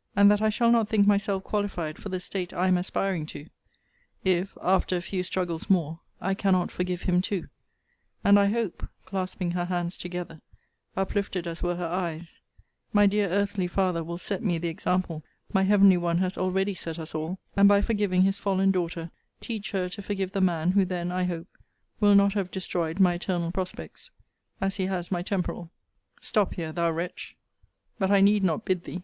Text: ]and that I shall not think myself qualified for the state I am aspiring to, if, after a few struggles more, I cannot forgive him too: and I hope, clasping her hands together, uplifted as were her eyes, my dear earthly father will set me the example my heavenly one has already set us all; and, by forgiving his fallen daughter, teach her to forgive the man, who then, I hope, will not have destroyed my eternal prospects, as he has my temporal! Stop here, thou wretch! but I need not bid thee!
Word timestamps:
]and 0.14 0.30
that 0.30 0.40
I 0.40 0.48
shall 0.48 0.70
not 0.70 0.88
think 0.88 1.08
myself 1.08 1.42
qualified 1.42 1.98
for 1.98 2.08
the 2.08 2.20
state 2.20 2.52
I 2.52 2.68
am 2.68 2.76
aspiring 2.78 3.26
to, 3.26 3.48
if, 4.22 4.56
after 4.62 4.96
a 4.96 5.02
few 5.02 5.24
struggles 5.24 5.68
more, 5.68 5.98
I 6.20 6.34
cannot 6.34 6.70
forgive 6.70 7.02
him 7.02 7.20
too: 7.20 7.48
and 8.22 8.38
I 8.38 8.46
hope, 8.46 8.88
clasping 9.04 9.50
her 9.50 9.64
hands 9.64 9.96
together, 9.96 10.40
uplifted 10.96 11.48
as 11.48 11.64
were 11.64 11.74
her 11.74 11.88
eyes, 11.88 12.40
my 12.92 13.06
dear 13.08 13.28
earthly 13.28 13.66
father 13.66 14.04
will 14.04 14.18
set 14.18 14.40
me 14.40 14.56
the 14.56 14.68
example 14.68 15.24
my 15.52 15.64
heavenly 15.64 15.96
one 15.96 16.18
has 16.18 16.38
already 16.38 16.74
set 16.76 17.00
us 17.00 17.12
all; 17.12 17.40
and, 17.56 17.68
by 17.68 17.82
forgiving 17.82 18.22
his 18.22 18.38
fallen 18.38 18.70
daughter, 18.70 19.10
teach 19.40 19.72
her 19.72 19.88
to 19.88 20.00
forgive 20.00 20.30
the 20.30 20.40
man, 20.40 20.70
who 20.70 20.84
then, 20.84 21.10
I 21.10 21.24
hope, 21.24 21.48
will 21.98 22.14
not 22.14 22.34
have 22.34 22.52
destroyed 22.52 23.00
my 23.00 23.14
eternal 23.14 23.50
prospects, 23.50 24.12
as 24.60 24.76
he 24.76 24.86
has 24.86 25.10
my 25.10 25.22
temporal! 25.22 25.72
Stop 26.20 26.54
here, 26.54 26.70
thou 26.70 26.92
wretch! 26.92 27.34
but 27.98 28.12
I 28.12 28.20
need 28.20 28.44
not 28.44 28.64
bid 28.64 28.84
thee! 28.84 29.02